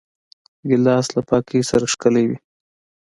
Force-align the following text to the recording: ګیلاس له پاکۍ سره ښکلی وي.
ګیلاس 0.69 1.07
له 1.15 1.21
پاکۍ 1.29 1.61
سره 1.69 1.85
ښکلی 1.93 2.23
وي. 2.29 2.37